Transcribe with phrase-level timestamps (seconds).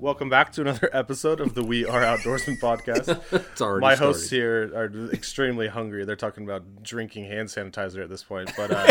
[0.00, 3.20] Welcome back to another episode of the We Are Outdoorsman podcast.
[3.52, 4.12] It's already My started.
[4.14, 6.04] hosts here are extremely hungry.
[6.04, 8.52] They're talking about drinking hand sanitizer at this point.
[8.56, 8.86] But uh,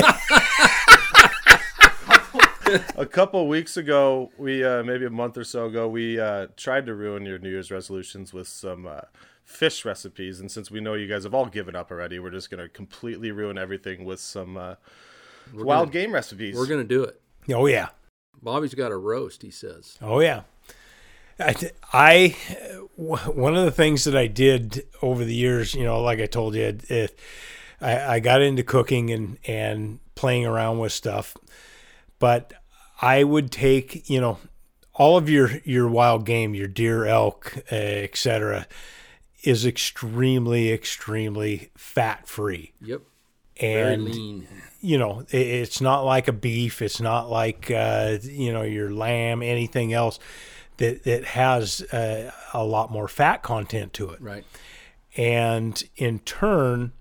[2.97, 6.85] a couple weeks ago, we uh, maybe a month or so ago, we uh, tried
[6.87, 9.01] to ruin your New Year's resolutions with some uh,
[9.45, 10.41] fish recipes.
[10.41, 12.67] And since we know you guys have all given up already, we're just going to
[12.67, 14.75] completely ruin everything with some uh,
[15.53, 16.55] wild game recipes.
[16.57, 17.21] We're going to do it.
[17.53, 17.89] Oh yeah,
[18.41, 19.97] Bobby's got a roast, he says.
[20.01, 20.41] oh yeah.
[21.39, 21.55] I,
[21.93, 22.35] I
[22.97, 26.55] one of the things that I did over the years, you know, like I told
[26.55, 27.19] you, it, it,
[27.79, 31.37] I, I got into cooking and and playing around with stuff,
[32.19, 32.53] but
[33.01, 34.39] I would take, you know,
[34.95, 38.67] all of your your wild game, your deer, elk, uh, etc.,
[39.43, 42.73] is extremely extremely fat free.
[42.81, 43.01] Yep.
[43.59, 44.47] Very And lean.
[44.81, 46.81] you know, it, it's not like a beef.
[46.81, 50.17] It's not like uh, you know your lamb, anything else
[50.77, 54.21] that that has uh, a lot more fat content to it.
[54.21, 54.45] Right.
[55.15, 56.93] And in turn,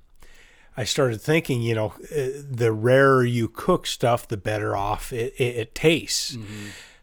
[0.77, 5.35] I started thinking, you know, uh, the rarer you cook stuff, the better off it,
[5.39, 6.37] it, it tastes.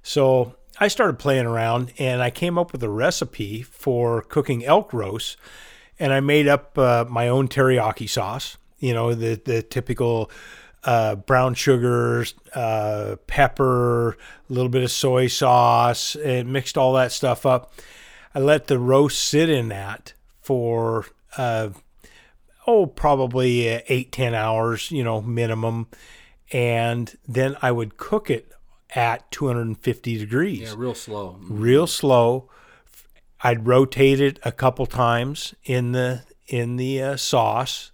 [0.01, 4.91] So I started playing around, and I came up with a recipe for cooking elk
[4.91, 5.37] roast,
[5.99, 8.57] and I made up uh, my own teriyaki sauce.
[8.79, 10.29] You know, the the typical
[10.85, 17.11] uh, brown sugar, uh, pepper, a little bit of soy sauce, and mixed all that
[17.11, 17.73] stuff up.
[18.35, 21.05] I let the roast sit in that for
[21.37, 21.69] uh,
[22.67, 25.87] oh probably uh, eight ten hours, you know minimum,
[26.51, 28.51] and then I would cook it
[28.95, 31.37] at 250 degrees Yeah, real slow.
[31.41, 32.49] real slow.
[33.45, 37.91] I'd rotate it a couple times in the in the uh, sauce,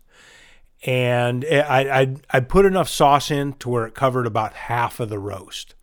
[0.85, 5.09] and I I'd, I'd put enough sauce in to where it covered about half of
[5.09, 5.75] the roast.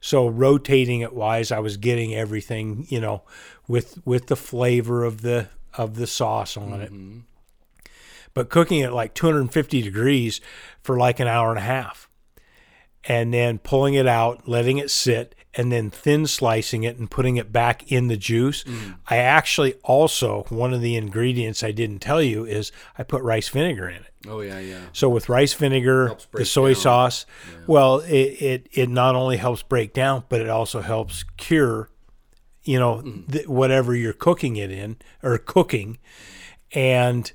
[0.00, 3.22] So rotating it wise, I was getting everything you know
[3.66, 6.92] with with the flavor of the of the sauce on it.
[6.92, 7.20] Mm-hmm.
[8.34, 10.40] But cooking it like 250 degrees
[10.82, 12.08] for like an hour and a half
[13.04, 17.36] and then pulling it out, letting it sit, and then thin slicing it and putting
[17.36, 18.64] it back in the juice.
[19.08, 23.48] I actually also, one of the ingredients I didn't tell you is I put rice
[23.48, 24.12] vinegar in it.
[24.28, 24.80] Oh, yeah, yeah.
[24.92, 26.82] So with rice vinegar, the soy down.
[26.82, 27.26] sauce,
[27.66, 31.88] well, it, it, it not only helps break down, but it also helps cure,
[32.64, 33.30] you know, Mm-hmm.
[33.32, 35.98] th- whatever you're cooking it in or cooking.
[36.72, 37.30] And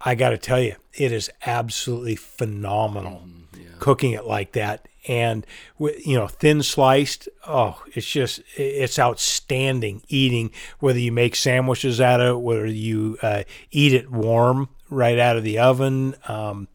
[0.00, 3.37] I got to tell you, it is absolutely phenomenal Mm-hmm.
[3.78, 4.88] Cooking it like that.
[5.06, 5.46] And
[5.78, 7.28] you know, thin sliced.
[7.46, 10.50] Oh, it's just it's outstanding eating.
[10.80, 15.36] Whether you make sandwiches out of it, whether you uh, eat it warm right out
[15.36, 16.68] of the oven, um,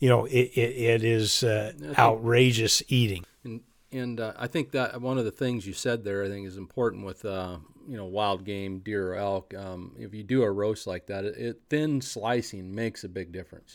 [0.00, 3.24] you know, it it, it is uh, outrageous eating.
[3.44, 3.60] And
[3.92, 6.56] and uh, I think that one of the things you said there, I think, is
[6.56, 9.54] important with uh, you know wild game, deer or elk.
[9.54, 13.32] Um, if you do a roast like that, it, it thin slicing makes a big
[13.32, 13.74] difference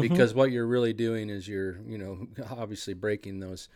[0.00, 3.68] because what you're really doing is you're you know obviously breaking those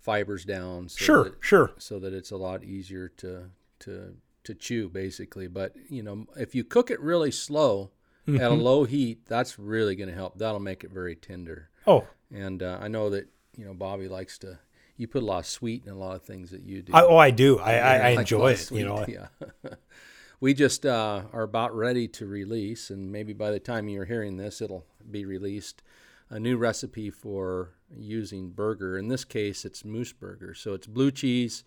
[0.00, 0.88] fibers down.
[0.88, 1.70] So Sure, that, sure.
[1.78, 3.50] So that it's a lot easier to
[3.80, 5.46] to to chew, basically.
[5.48, 7.90] But you know, if you cook it really slow
[8.28, 10.38] at a low heat, that's really going to help.
[10.38, 11.70] That'll make it very tender.
[11.86, 14.58] Oh, And uh, I know that you know Bobby likes to.
[14.96, 16.92] You put a lot of sweet in a lot of things that you do.
[16.94, 17.58] I, oh, I do.
[17.58, 18.70] I, I, I enjoy it.
[18.70, 19.26] You know, yeah.
[20.40, 24.36] we just uh, are about ready to release, and maybe by the time you're hearing
[24.36, 25.82] this, it'll be released.
[26.30, 28.96] A new recipe for using burger.
[28.96, 30.54] In this case, it's moose burger.
[30.54, 31.62] So it's blue cheese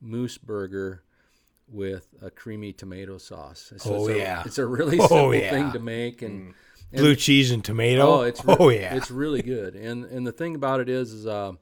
[0.00, 1.02] moose burger
[1.66, 3.72] with a creamy tomato sauce.
[3.78, 4.42] So Oh, it's a, yeah.
[4.46, 5.50] it's a really Oh, simple yeah.
[5.50, 6.54] thing to make, and
[6.92, 8.02] blue cheese and tomato.
[8.02, 8.94] Oh, it's re- oh yeah.
[8.94, 9.74] it's really good.
[9.74, 11.54] And and the thing about it is, is uh,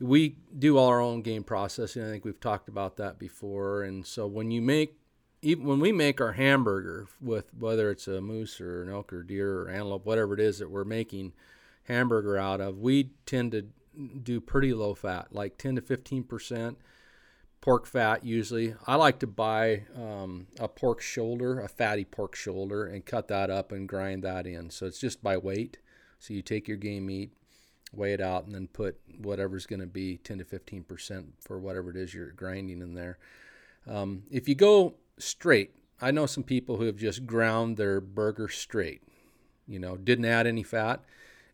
[0.00, 2.02] we do all our own game processing.
[2.02, 3.82] I think we've talked about that before.
[3.82, 4.96] And so when you make
[5.42, 9.22] even when we make our hamburger with whether it's a moose or an elk or
[9.22, 11.32] deer or antelope, whatever it is that we're making
[11.84, 13.66] hamburger out of, we tend to
[14.22, 16.78] do pretty low fat, like 10 to 15 percent
[17.60, 18.74] pork fat usually.
[18.86, 23.50] I like to buy um, a pork shoulder, a fatty pork shoulder, and cut that
[23.50, 24.70] up and grind that in.
[24.70, 25.78] So it's just by weight.
[26.18, 27.32] So you take your game meat,
[27.92, 31.58] weigh it out, and then put whatever's going to be 10 to 15 percent for
[31.58, 33.18] whatever it is you're grinding in there.
[33.86, 38.48] Um, if you go straight, I know some people who have just ground their burger
[38.48, 39.02] straight.
[39.66, 41.02] You know, didn't add any fat.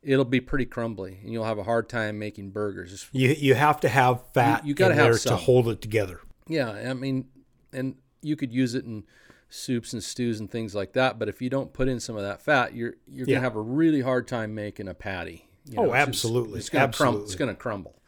[0.02, 3.08] It'll be pretty crumbly, and you'll have a hard time making burgers.
[3.12, 6.20] You you have to have fat you gotta have there to hold it together.
[6.48, 7.26] Yeah, I mean,
[7.72, 9.04] and you could use it in
[9.48, 11.18] soups and stews and things like that.
[11.18, 13.36] But if you don't put in some of that fat, you're you're Yeah.
[13.36, 15.48] gonna have a really hard time making a patty.
[15.68, 17.22] You Oh, absolutely, it's gonna crumble.
[17.22, 18.00] It's gonna crumble.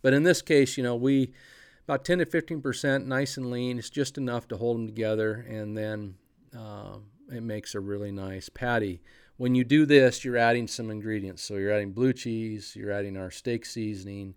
[0.00, 1.32] But in this case, you know, we
[1.86, 3.78] about ten to fifteen percent, nice and lean.
[3.78, 6.14] It's just enough to hold them together, and then
[6.56, 6.96] uh,
[7.30, 9.02] it makes a really nice patty.
[9.36, 11.42] When you do this, you're adding some ingredients.
[11.42, 14.34] So you're adding blue cheese, you're adding our steak seasoning,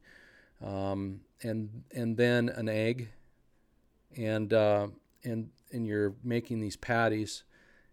[0.63, 3.09] um, and and then an egg,
[4.17, 4.87] and uh,
[5.23, 7.43] and and you're making these patties,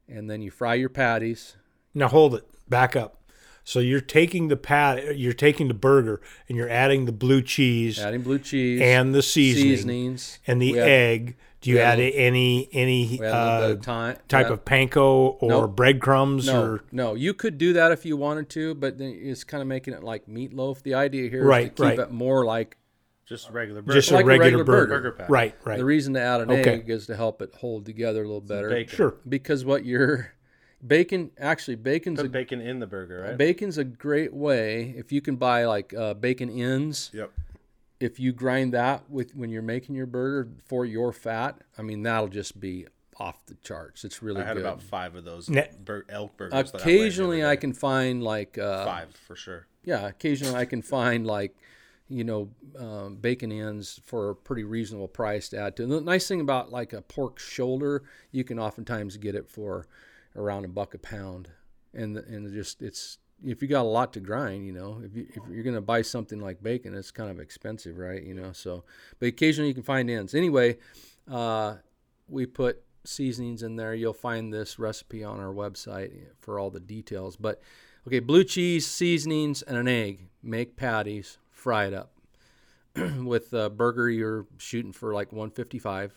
[0.08, 1.56] and then you fry your patties.
[1.94, 2.44] Now hold it.
[2.69, 3.21] Back up.
[3.64, 7.99] So you're taking the pat, you're taking the burger, and you're adding the blue cheese
[8.00, 11.37] Adding blue cheese and the seasoning seasonings and the We add- egg.
[11.61, 14.17] Do you add add a- any any we add a little bit uh, of time,
[14.26, 14.53] type yeah.
[14.55, 15.76] of panko or Nope.
[15.76, 19.44] breadcrumbs No, or no, you could do that if you wanted to, but then it's
[19.44, 20.82] kind of making it like meatloaf.
[20.82, 21.99] The idea here is Right, to keep right.
[22.00, 22.79] it more like
[23.26, 23.94] Just regular burger.
[23.97, 24.87] just Like a a regular, regular burger?
[24.88, 25.11] burger.
[25.12, 25.26] Burger.
[25.32, 25.79] Right, right.
[25.79, 26.69] the reason to add an Okay.
[26.81, 28.85] egg is to help it hold together a little better.
[28.88, 29.15] Sure.
[29.29, 30.32] Because what you're
[30.87, 33.37] bacon actually bacon's a bacon in the burger, right?
[33.38, 37.11] bacon's a great way if you can buy like uh, bacon ends.
[37.14, 37.31] Yep.
[38.00, 42.02] If you grind that with when you're making your burger for your fat, I mean
[42.02, 42.87] that'll just be
[43.19, 44.05] off the charts.
[44.05, 44.64] It's really I had good.
[44.67, 46.73] about five of those Ne- bur- elk burgers.
[46.73, 49.67] that I Occasionally, I can find like uh, five for sure.
[49.84, 51.55] yeah, occasionally I can find like,
[52.08, 55.87] you know, um, bacon ends for a pretty reasonable price to add to.
[55.87, 58.02] The nice thing about like a pork shoulder,
[58.32, 59.87] you can oftentimes get it for
[60.37, 61.49] around a buck a pound,
[61.94, 65.26] and and just it's if you got a lot to grind, you know, if, you,
[65.31, 68.23] if you're gonna buy something like bacon, it's kind of expensive, right?
[68.23, 68.84] You know, so
[69.19, 70.34] but occasionally you can find ends.
[70.34, 70.79] Anyway,
[71.31, 71.76] uh,
[72.29, 73.94] we put seasonings in there.
[73.94, 77.37] You'll find this recipe on our website for all the details.
[77.37, 77.61] But
[78.06, 80.29] okay, blue cheese, seasonings, and an egg.
[80.43, 82.12] Make patties, fry it up.
[83.25, 86.12] with uh, burger, you're shooting for like 155.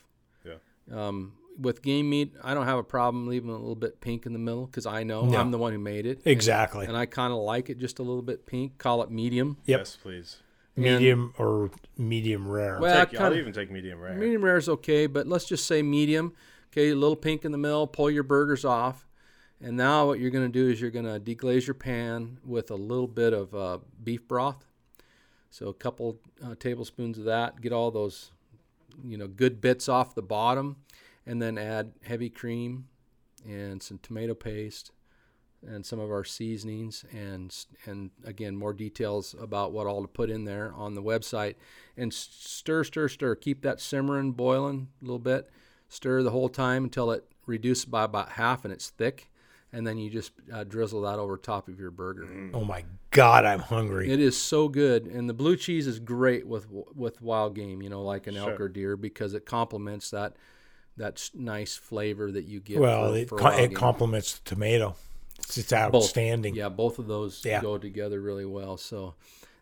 [0.45, 0.53] Yeah.
[0.91, 4.33] Um, with game meat, I don't have a problem leaving a little bit pink in
[4.33, 5.37] the middle because I know No.
[5.37, 6.21] I'm the one who made it.
[6.25, 6.85] Exactly.
[6.85, 8.77] And I kind of like it just a little bit pink.
[8.77, 9.57] Call it medium.
[9.65, 9.79] Yep.
[9.79, 10.37] Yes, please.
[10.75, 12.79] medium or medium rare.
[12.79, 14.15] Well, I Take, I'll even take medium rare.
[14.15, 16.33] Medium rare is okay, but let's just say medium.
[16.71, 17.87] Okay, a little pink in the middle.
[17.87, 19.07] Pull your burgers off,
[19.61, 22.69] and now what you're going to do is you're going to deglaze your pan with
[22.71, 24.65] a little bit of uh, beef broth.
[25.49, 27.61] So a couple uh, tablespoons of that.
[27.61, 28.31] Get all those,
[29.05, 30.75] you know, good bits off the bottom,
[31.25, 32.87] and then add heavy cream
[33.47, 34.91] and some tomato paste
[35.67, 40.29] and some of our seasonings and and again more details about what all to put
[40.29, 41.55] in there on the website.
[41.97, 43.35] And stir stir stir.
[43.35, 45.49] Keep that simmering boiling a little bit.
[45.87, 49.29] Stir the whole time until it reduces by about half and it's thick.
[49.71, 52.27] And then you just uh, drizzle that over top of your burger.
[52.53, 54.09] Oh my God, I'm hungry.
[54.09, 55.05] it is so good.
[55.05, 58.59] And the blue cheese is great with with wild game you know like an elk
[58.59, 60.35] or deer because it complements that
[60.97, 64.95] that nice flavor that you get well, for, it, for it complements the tomato.
[65.39, 65.93] It's, it's Both.
[65.95, 66.55] outstanding.
[66.55, 67.61] Yeah, both of those Yeah.
[67.61, 68.77] go together really well.
[68.77, 69.15] So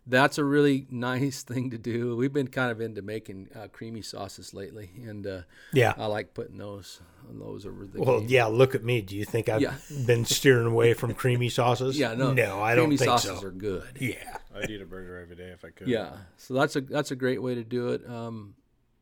[0.06, 2.16] that's a really nice thing to do.
[2.16, 5.40] We've been kind of into making uh, creamy sauces lately, and uh,
[5.72, 5.94] Yeah.
[5.96, 8.02] I like putting those those over the.
[8.02, 8.28] Well, game.
[8.28, 8.46] yeah.
[8.46, 9.00] Look at me.
[9.00, 9.74] Do you think I've Yeah.
[10.06, 11.98] been steering away from creamy sauces?
[11.98, 13.46] yeah, no, no, I creamy don't think sauces so.
[13.46, 13.84] are good.
[13.98, 14.36] Yeah.
[14.54, 15.88] I'd eat a burger every day if I could.
[15.88, 18.08] Yeah, so that's a that's a great way to do it.
[18.08, 18.54] Um,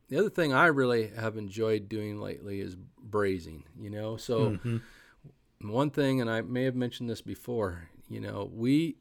[0.09, 3.63] the other thing I really have enjoyed doing lately is braising.
[3.79, 4.77] You know, so Mm-hmm.
[5.69, 7.89] one thing, and I may have mentioned this before.
[8.09, 8.97] You know, we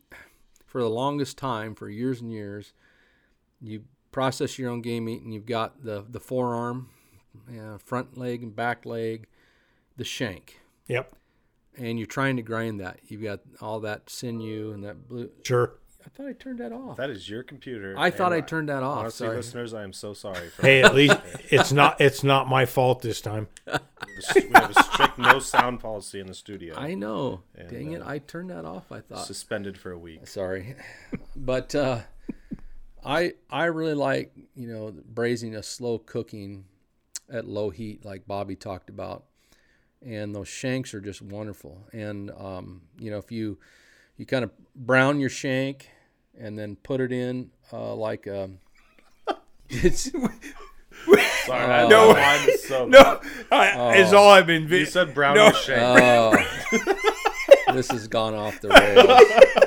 [0.67, 2.73] for the longest time, for years and years,
[3.61, 6.89] you process your own game meat, and you've got the the forearm,
[7.53, 9.27] yeah, front leg and back leg,
[9.97, 11.13] the shank, Yep.
[11.77, 13.01] and you're trying to grind that.
[13.07, 15.31] You've got all that sinew and that blue.
[15.43, 15.75] Sure.
[16.05, 16.97] I thought I turned that off.
[16.97, 17.95] That is your computer.
[17.97, 18.99] I thought I and turned that off.
[18.99, 19.37] Honestly, Sorry.
[19.37, 20.49] listeners, I am so sorry.
[20.49, 21.17] For Hey, at least
[21.51, 23.49] it's not it's not my fault this time.
[23.67, 23.73] we
[24.55, 26.75] have a strict no sound policy in the studio.
[26.77, 27.43] I know.
[27.55, 28.03] And, Dang it!
[28.03, 28.91] uh, I turned that off.
[28.91, 29.27] I thought.
[29.27, 30.27] Suspended for a week.
[30.27, 30.75] Sorry,
[31.37, 32.01] but uh,
[33.05, 36.65] I I really like you know braising a slow cooking
[37.31, 39.25] at low heat, like Bobby talked about,
[40.05, 41.87] and those shanks are just wonderful.
[41.93, 43.59] And um, you know if you
[44.17, 45.89] you kind of brown your shank
[46.39, 48.59] and then put it in uh, like um,
[49.69, 50.11] it's
[51.47, 52.13] Sorry, I No.
[52.13, 52.87] know mine so.
[52.87, 54.69] No, I, it's all I've been.
[54.69, 55.49] You said brown No.
[55.49, 55.53] no.
[55.53, 55.83] shank.
[55.83, 56.93] oh,
[57.75, 59.62] this has gone off the rails.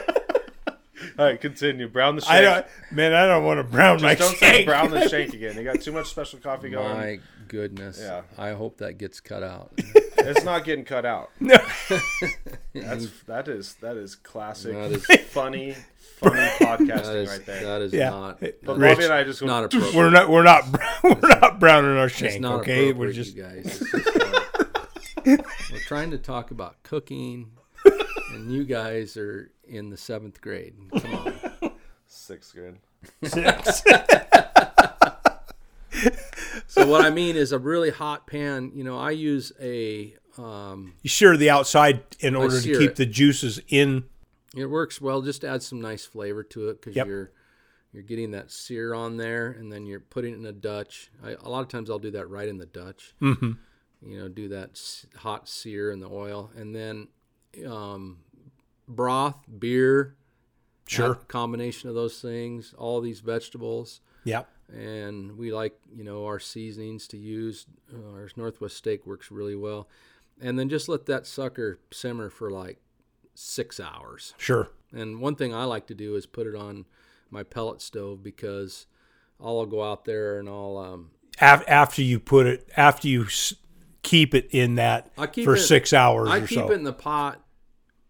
[1.17, 1.88] All right, continue.
[1.88, 2.34] Brown the shank.
[2.34, 4.65] I don't, man, I don't want to brown my don't say shank.
[4.65, 5.55] brown the shank again.
[5.55, 6.93] You got too much special coffee going.
[6.98, 8.00] My goodness.
[8.01, 8.24] Yeah.
[8.38, 9.72] I hope that gets cut out.
[10.17, 11.29] It's not getting cut out.
[11.39, 11.55] No.
[12.74, 15.75] That's that is that is classic, That is- funny,
[16.17, 17.63] funny podcasting That is, right there.
[17.65, 18.10] that is Yeah.
[18.10, 18.39] not.
[18.39, 19.95] but that Rich, Bobby and I just is not go, appropriate.
[19.95, 20.65] We're not, we're not,
[21.03, 22.41] we're not browning our It's shank.
[22.41, 23.77] not Okay, we're just you guys.
[23.79, 27.51] Just not- we're trying to talk about cooking,
[28.36, 30.75] and you guys are in the seventh grade.
[31.00, 31.13] Come
[31.62, 31.72] on.
[32.08, 32.77] sixth grade.
[36.68, 38.72] So what I mean is a really hot pan.
[38.74, 40.15] You know, I use a.
[40.38, 42.96] Um, you sure the outside in order to keep it.
[42.98, 44.04] the juices in.
[44.56, 45.22] it works well.
[45.22, 47.08] Just add some nice flavor to it because Yep.
[47.08, 47.32] you're
[47.94, 51.12] you're getting that sear on there, and then you're putting it in a Dutch.
[51.24, 53.13] I, a lot of times I'll do that right in the Dutch.
[53.22, 53.51] Mm-hmm.
[54.01, 54.77] You know, do that
[55.15, 57.08] hot sear in the oil, and then
[57.68, 58.18] um,
[58.88, 60.16] broth, beer,
[60.88, 61.16] Sure.
[61.28, 64.44] combination of those things, all these vegetables, Yeah.
[64.72, 67.66] and we like you know our seasonings to use.
[67.92, 69.88] Uh, our Northwest steak works really well,
[70.40, 72.80] and then just let that sucker simmer for like
[73.34, 74.34] six hours.
[74.38, 74.70] Sure.
[74.94, 76.86] And one thing I like to do is put it on
[77.32, 78.86] my pellet stove because
[79.42, 83.26] I'll go out there and I'll um, after you put it, after you
[84.04, 85.12] keep it in that
[85.44, 86.72] for it- six hours I keep so.
[86.72, 87.42] it in the pot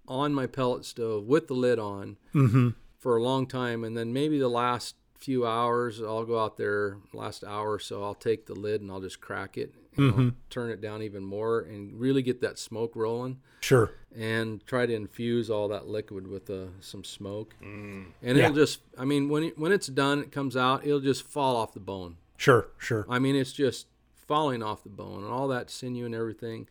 [0.07, 2.69] on my pellet stove with the lid on mm-hmm.
[2.99, 6.97] for a long time, and then maybe the last few hours I'll go out there.
[7.13, 10.21] Last hour or so, I'll take the lid and I'll just crack it, and Mm-hmm.
[10.21, 13.91] I'll turn it down even more, and really get that smoke rolling, Sure.
[14.15, 18.33] and try to infuse all that liquid with uh, some smoke, and Yeah.
[18.45, 18.81] it'll just.
[18.97, 21.79] I mean, when it, when it's done, it comes out, it'll just fall off the
[21.79, 22.17] bone.
[22.37, 22.67] Sure.
[22.77, 23.05] Sure.
[23.09, 23.87] I mean, it's just
[24.27, 26.67] falling off the bone, and all that sinew and everything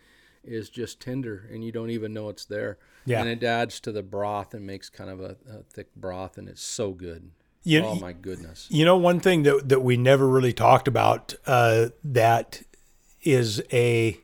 [0.46, 2.78] is just tender, and you don't even know it's there.
[3.06, 3.20] Yeah.
[3.20, 6.48] And it adds to the broth and makes kind of a, a thick broth, and
[6.48, 7.30] it's so good.
[7.62, 8.66] You, oh my goodness!
[8.70, 12.62] You know, one thing that that we never really talked about uh, that
[13.22, 14.20] is a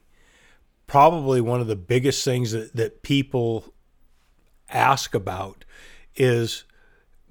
[0.86, 3.72] probably one of the biggest things that, that people
[4.68, 5.64] ask about
[6.16, 6.64] is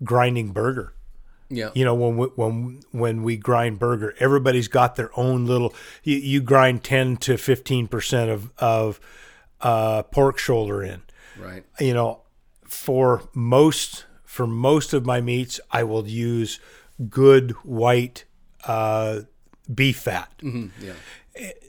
[0.03, 0.93] grinding burger.
[1.49, 1.69] Yeah.
[1.73, 5.73] You know, when we, when when we grind burger, everybody's got their own little.
[6.03, 8.99] You, you grind ten to fifteen percent of of
[9.61, 11.01] uh, pork shoulder in
[11.37, 11.63] Right.
[11.79, 12.21] you know,
[12.65, 16.59] for most for most of my meats, I will use
[17.09, 18.25] good white
[18.65, 19.21] uh,
[19.73, 20.31] beef fat.
[20.43, 20.93] Yeah.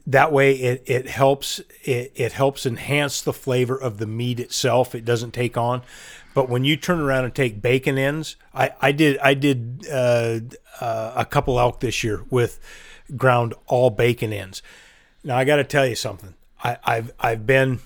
[0.06, 4.94] That way, it, it helps it, it helps enhance the flavor of the meat itself.
[4.94, 5.82] It doesn't take on.
[6.34, 10.40] But when you turn around and take bacon ends, I, I did I did uh,
[10.80, 12.60] uh, a couple elk this year with
[13.16, 14.62] ground all bacon ends.
[15.24, 16.34] Now I got to tell you something.
[16.62, 17.80] I, I've I've been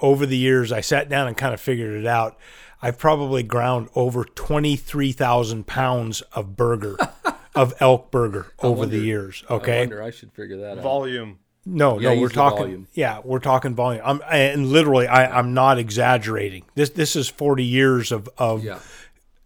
[0.00, 0.72] over the years.
[0.72, 2.36] I sat down and kind of figured it out.
[2.80, 6.96] I've probably ground over twenty three thousand pounds of burger,
[7.54, 9.44] of elk burger over the wonder- years.
[9.48, 10.02] I Okay, wonder.
[10.02, 10.82] I should figure that out.
[10.84, 11.38] Volume.
[11.66, 12.58] no, Yeah, no, we're talking.
[12.58, 12.88] volume.
[12.94, 14.02] Yeah, we're talking volume.
[14.04, 16.64] I'm and literally, I, I'm not exaggerating.
[16.74, 18.78] This this is forty years of of Yeah.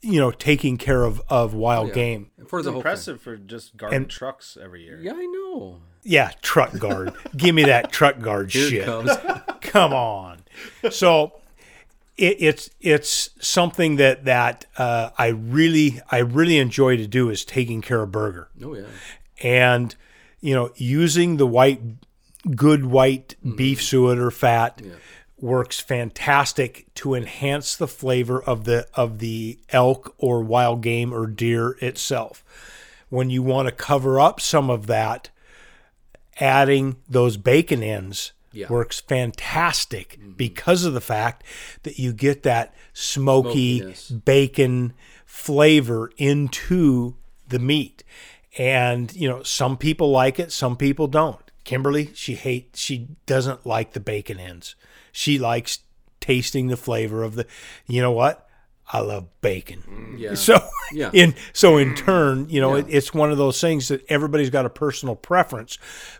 [0.02, 1.94] you know taking care of of wild Yeah.
[1.94, 2.30] game.
[2.46, 2.90] For It's the whole thing.
[2.90, 4.98] impressive for just guarding And- trucks every year.
[5.02, 5.78] Yeah, I know.
[6.04, 7.12] Yeah, truck guard.
[7.36, 8.82] Give me that truck guard Here shit.
[8.82, 9.10] it comes.
[9.60, 10.40] Come on.
[10.90, 11.32] So
[12.16, 17.44] it, it's it's something that that uh, I really I really enjoy to do is
[17.44, 18.48] taking care of burger.
[18.62, 18.84] Oh yeah.
[19.42, 19.94] and
[20.40, 21.80] you know using the white
[22.54, 24.82] good white beef suet or fat
[25.40, 31.26] works fantastic to enhance the flavor of the of the elk or wild game or
[31.26, 32.44] deer itself.
[33.08, 35.30] When you want to cover up some of that
[36.40, 38.68] adding those bacon ends Yeah.
[38.68, 40.32] works fantastic mm-hmm.
[40.32, 41.44] because of the fact
[41.82, 44.10] that you get that smoky Smokiness.
[44.10, 44.92] bacon
[45.24, 47.16] flavor into
[47.48, 48.04] the meat.
[48.58, 51.38] And you know, some people like it, some people don't.
[51.64, 54.74] Kimberly, she hates she doesn't like the bacon ends.
[55.12, 55.78] She likes
[56.20, 57.46] tasting the flavor of the
[57.86, 58.46] you know what?
[58.92, 60.16] I love bacon.
[60.18, 60.34] Yeah.
[60.34, 60.58] So
[60.92, 61.10] Yeah.
[61.14, 62.82] in so in turn, you know, Yeah.
[62.82, 65.78] it, it's one of those things that everybody's got a personal preference,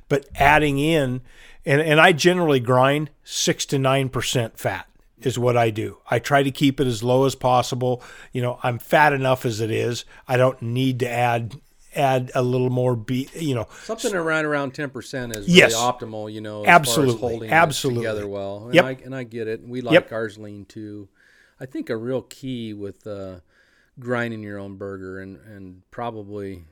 [0.09, 1.21] but adding in
[1.65, 4.89] and and I generally grind 6 to 9% fat
[5.21, 5.99] is what I do.
[6.11, 8.03] I try to keep it as low as possible.
[8.33, 10.05] You know, I'm fat enough as it is.
[10.27, 11.61] I don't need to add
[11.95, 15.75] add a little more be, you know, Something around around ten percent is really Yes.
[15.75, 16.33] optimal.
[16.33, 17.13] You know, as Absolutely.
[17.13, 18.03] far as holding it Absolutely.
[18.03, 18.65] together well.
[18.67, 18.85] And Yep.
[18.85, 19.63] I, and I get it.
[19.67, 20.13] We like Yep.
[20.13, 21.09] ours lean too.
[21.61, 23.41] I think a real key with uh,
[24.01, 26.65] grinding your own burger and and probably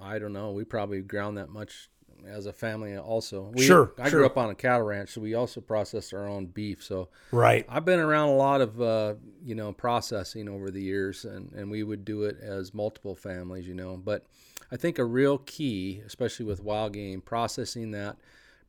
[0.00, 0.52] I don't know.
[0.52, 1.88] We probably ground that much
[2.26, 3.50] as a family also.
[3.54, 4.20] We, Sure, I sure.
[4.20, 6.82] grew up on a cattle ranch, so we also processed our own beef.
[6.82, 7.64] So Right.
[7.68, 9.14] I've been around a lot of uh,
[9.44, 13.66] you know processing over the years, and and we would do it as multiple families,
[13.66, 13.96] you know.
[13.96, 14.24] But
[14.70, 18.16] I think a real key, especially with wild game, processing that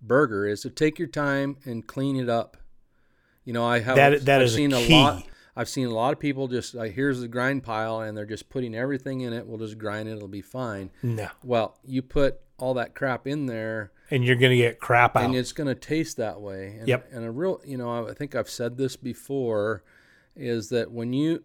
[0.02, 2.58] burger is to take your time and clean it up.
[3.46, 4.94] You know, I have That- that I've is a seen key.
[4.94, 5.24] lot.
[5.56, 8.50] I've seen a lot of people just like here's the grind pile, and they're just
[8.50, 9.46] putting everything in it.
[9.46, 10.90] We'll just grind it; it'll be fine.
[11.04, 11.28] No.
[11.44, 15.24] Well, you put all that crap in there, And you're going to get crap out.
[15.24, 16.78] and it's going to taste that way.
[16.80, 17.10] And, Yep.
[17.12, 19.84] And a real, you know, I think I've said this before,
[20.36, 21.44] is that when you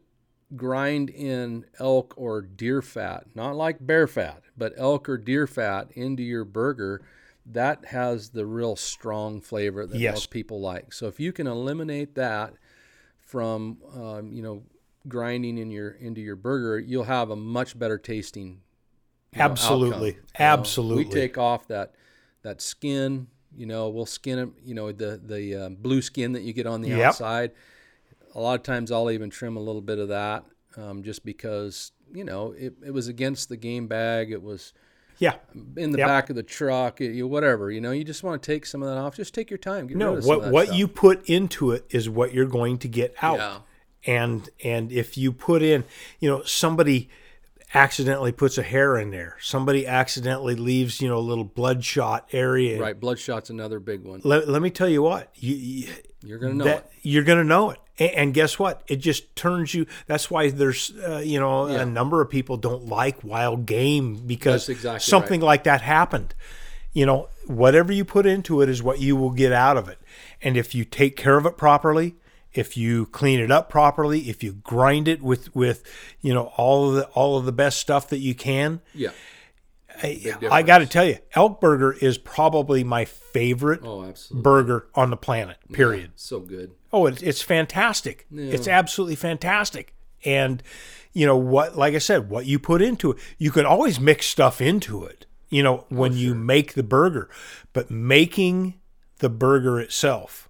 [0.57, 5.91] grind in elk or deer fat, not like bear fat, but elk or deer fat
[5.93, 7.03] into your burger,
[7.47, 10.15] that has the real strong flavor that Yes.
[10.15, 10.93] most people like.
[10.93, 12.55] So if you can eliminate that
[13.19, 14.63] from, um, you know,
[15.07, 18.61] grinding in your into your burger, you'll have a much better tasting
[19.33, 19.97] you know, Absolutely.
[19.97, 20.05] outcome.
[20.07, 20.19] You know,
[20.53, 21.05] Absolutely.
[21.05, 21.95] we take off that
[22.43, 23.29] that skin.
[23.57, 24.49] You know, we'll skin it.
[24.65, 27.01] You know, the the um, blue skin that you get on the Yep.
[27.07, 27.53] outside.
[28.35, 30.45] A lot of times, I'll even trim a little bit of that,
[30.77, 34.31] um, just because you know it, it was against the game bag.
[34.31, 34.73] It was
[35.19, 35.37] yeah.
[35.77, 36.07] in the Yep.
[36.07, 37.01] back of the truck.
[37.01, 37.71] It, you whatever.
[37.71, 39.17] You know, you just want to take some of that off.
[39.17, 39.89] Just take your time.
[39.89, 40.79] No, what what stuff.
[40.79, 43.39] you put into it is what you're going to get out.
[43.39, 43.59] Yeah.
[44.07, 45.85] And and if you put in,
[46.21, 47.09] you know, somebody
[47.75, 49.37] accidentally puts a hair in there.
[49.41, 52.81] Somebody accidentally leaves, you know, a little bloodshot area.
[52.81, 52.99] right.
[52.99, 54.21] Bloodshot's another big one.
[54.25, 55.31] Let, let me tell you what.
[55.35, 55.89] You, you
[56.23, 56.93] You're gonna know that it.
[57.03, 57.79] you're going to know it.
[57.99, 58.83] And, and guess what?
[58.89, 59.87] It just turns you.
[60.07, 61.83] That's why there's, uh, you know, Yeah.
[61.83, 66.35] a number of people don't like wild game because exactly something like that happened.
[66.95, 69.99] You know, whatever you put into it is what you will get out of it.
[70.41, 72.17] And if you take care of it properly,
[72.59, 75.83] if you clean it up properly, if you grind it with with
[76.21, 79.11] you know all of the all of the best stuff that you can, Yeah.
[80.01, 84.43] I, I got to tell you, elk burger is probably my favorite Oh, absolutely.
[84.43, 85.57] burger on the planet.
[85.73, 86.13] Period.
[86.15, 86.71] So good.
[86.93, 88.27] Oh, it's it's fantastic.
[88.33, 89.95] It's absolutely fantastic.
[90.25, 90.63] And
[91.13, 91.77] you know what?
[91.77, 95.27] Like I said, what you put into it, you can always mix stuff into it.
[95.49, 97.29] You know when oh, you make the burger,
[97.73, 98.75] but making
[99.19, 100.48] the burger itself,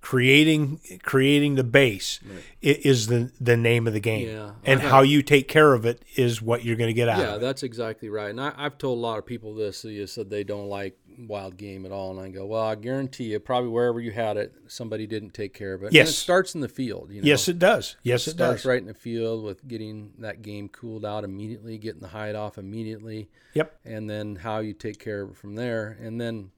[0.00, 4.28] creating creating the base, i is the the name of the game.
[4.28, 4.52] Yeah.
[4.64, 7.36] And how you take care of it is what you're going to get out Yeah,
[7.38, 8.30] that's exactly right.
[8.30, 9.84] And I, I've told a lot of people this.
[9.84, 10.96] You said they don't like
[11.28, 14.38] wild game at all, and I go, well, I guarantee you, probably wherever you had
[14.38, 15.86] it, somebody didn't take care of it.
[15.86, 16.08] And Yes.
[16.10, 17.10] it starts in the field.
[17.10, 17.26] You know?
[17.26, 17.96] Yes, it does.
[18.02, 18.66] Yes, it it starts does.
[18.66, 22.56] right in the field with getting that game cooled out immediately, getting the hide off
[22.56, 23.80] immediately, Yep.
[23.84, 26.52] and then how you take care of it from there, and then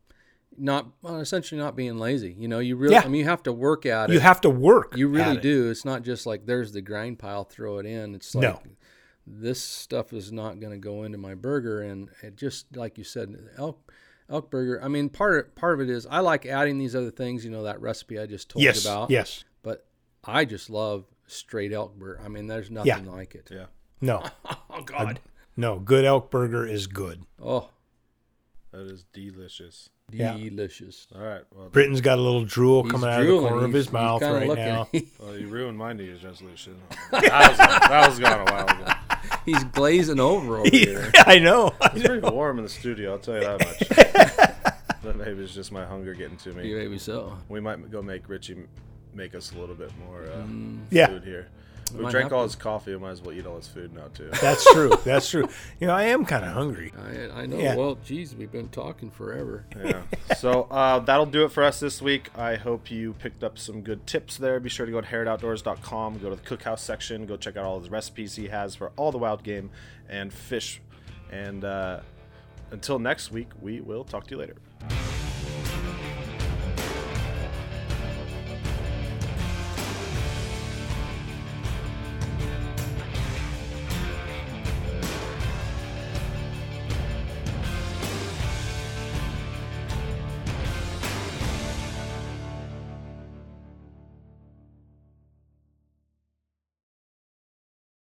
[0.59, 2.35] not well, essentially not being lazy.
[2.39, 3.03] You know, you really, Yeah.
[3.05, 4.15] I mean, you have to work at it.
[4.15, 4.97] You have to work.
[4.97, 5.43] You at really it.
[5.43, 5.71] do.
[5.71, 8.15] It's not just like there's the grind pile, throw it in.
[8.15, 8.61] It's like No.
[9.27, 13.05] this stuff is not going to go into my burger, and it just like you
[13.05, 13.93] said, elk
[14.29, 14.83] elk burger.
[14.83, 17.45] I mean, part of, part of it is I like adding these other things.
[17.45, 18.85] You know, that recipe I just told Yes.
[18.85, 19.11] you about.
[19.11, 19.45] Yes.
[19.63, 19.87] But
[20.25, 22.21] I just love straight elk burger.
[22.25, 23.49] I mean, there's nothing like it.
[23.51, 23.67] Yeah,
[24.01, 24.23] No.
[24.75, 25.21] Oh God.
[25.57, 25.79] No.
[25.79, 27.25] Good elk burger is good.
[27.43, 27.69] Oh,
[28.71, 29.91] that is delicious.
[30.13, 30.35] Yeah.
[30.37, 31.07] delicious.
[31.15, 33.49] All right, well, Britain's got a little drool He's coming out of the drooling.
[33.53, 34.65] corner of his mouth right looking.
[34.65, 34.89] now.
[35.19, 36.77] well, you ruined my New Year's resolution.
[37.11, 38.93] that, was, that was gone a while ago.
[39.47, 41.11] He's glazing over over here.
[41.27, 41.73] I know.
[41.95, 43.13] It's pretty warm in the studio.
[43.13, 44.69] I'll tell you that much.
[45.03, 46.73] but maybe it's just my hunger getting to me.
[46.75, 47.37] Maybe so.
[47.49, 48.57] We might go make Richie
[49.15, 50.45] make us a little bit more uh,
[50.91, 51.07] Yeah.
[51.09, 51.49] food here.
[51.95, 52.93] We drank all his coffee.
[52.93, 54.31] We might as well eat all his food now too.
[54.41, 54.91] That's true.
[55.05, 55.49] That's true.
[55.81, 56.93] You know, I am kind of hungry.
[56.99, 57.59] I, I know.
[57.59, 57.77] Yeah.
[57.77, 59.65] Well, geez, we've been talking forever.
[59.85, 60.03] yeah.
[60.37, 62.31] So uh, that'll do it for us this week.
[62.37, 64.59] I hope you picked up some good tips there.
[64.61, 67.79] Be sure to go to heritoutdoors.com, go to the cookhouse section, go check out all
[67.81, 69.71] the recipes he has for all the wild game
[70.09, 70.81] and fish.
[71.31, 72.01] And uh,
[72.71, 74.57] until next week, we will talk to you later.